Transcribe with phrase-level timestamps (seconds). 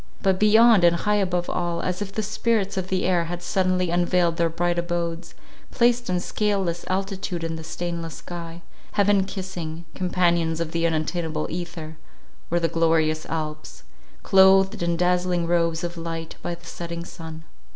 [0.23, 3.91] But beyond, and high above all, as if the spirits of the air had suddenly
[3.91, 5.35] unveiled their bright abodes,
[5.69, 11.97] placed in scaleless altitude in the stainless sky, heaven kissing, companions of the unattainable ether,
[12.49, 13.83] were the glorious Alps,
[14.23, 17.43] clothed in dazzling robes of light by the setting sun.